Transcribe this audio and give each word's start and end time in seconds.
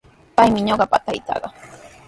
Paymi 0.35 0.65
ñuqapa 0.67 0.97
taytaaqa. 1.05 1.47